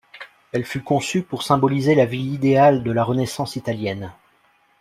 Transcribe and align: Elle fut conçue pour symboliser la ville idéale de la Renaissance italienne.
Elle 0.51 0.65
fut 0.65 0.81
conçue 0.81 1.21
pour 1.21 1.43
symboliser 1.43 1.93
la 1.93 2.07
ville 2.07 2.33
idéale 2.33 2.81
de 2.83 2.89
la 2.91 3.03
Renaissance 3.03 3.55
italienne. 3.55 4.11